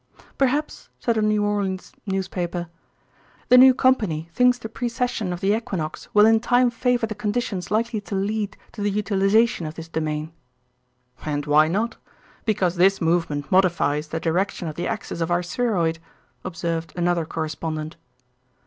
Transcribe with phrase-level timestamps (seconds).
[0.35, 2.69] "Perhaps," said a New Orleans newspaper,
[3.49, 7.69] "the new Company thinks the precession of the equinox will in time favor the conditions
[7.69, 10.31] likely to lead to the utilization of this domain."
[11.23, 11.97] "And why not?
[12.45, 15.99] Because this movement modifies the direction of the axis of our spheroid,"
[16.43, 17.95] observed another correspondent.